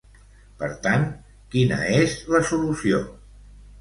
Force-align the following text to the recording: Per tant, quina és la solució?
Per 0.61 0.69
tant, 0.87 1.03
quina 1.55 1.79
és 2.01 2.17
la 2.37 2.45
solució? 2.53 3.03